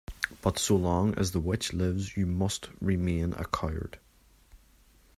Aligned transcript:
But 0.41 0.57
so 0.57 0.75
long 0.77 1.13
as 1.13 1.31
the 1.31 1.39
Witch 1.39 1.73
lives 1.73 2.17
you 2.17 2.25
must 2.25 2.69
remain 2.79 3.33
a 3.33 3.45
coward. 3.45 3.99